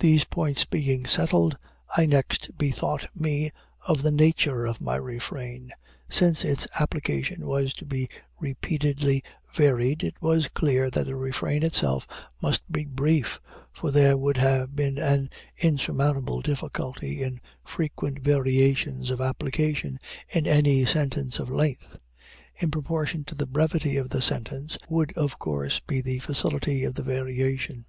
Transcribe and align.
These 0.00 0.24
points 0.24 0.66
being 0.66 1.06
settled, 1.06 1.56
I 1.96 2.04
next 2.04 2.50
bethought 2.58 3.08
me 3.16 3.50
of 3.88 4.02
the 4.02 4.10
nature 4.10 4.66
of 4.66 4.82
my 4.82 4.96
refrain. 4.96 5.72
Since 6.10 6.44
its 6.44 6.68
application 6.78 7.46
was 7.46 7.72
to 7.76 7.86
be 7.86 8.10
repeatedly 8.40 9.24
varied, 9.50 10.04
it 10.04 10.20
was 10.20 10.48
clear 10.48 10.90
that 10.90 11.06
the 11.06 11.16
refrain 11.16 11.62
itself 11.62 12.06
must 12.42 12.70
be 12.70 12.84
brief, 12.84 13.38
for 13.72 13.90
there 13.90 14.18
would 14.18 14.36
have 14.36 14.76
been 14.76 14.98
an 14.98 15.30
insurmountable 15.56 16.42
difficulty 16.42 17.22
in 17.22 17.40
frequent 17.64 18.18
variations 18.18 19.08
of 19.10 19.22
application 19.22 19.98
in 20.28 20.46
any 20.46 20.84
sentence 20.84 21.38
of 21.38 21.48
length. 21.48 21.96
In 22.56 22.70
proportion 22.70 23.24
to 23.24 23.34
the 23.34 23.46
brevity 23.46 23.96
of 23.96 24.10
the 24.10 24.20
sentence, 24.20 24.76
would, 24.90 25.10
of 25.16 25.38
course, 25.38 25.80
be 25.80 26.02
the 26.02 26.18
facility 26.18 26.84
of 26.84 26.96
the 26.96 27.02
variation. 27.02 27.86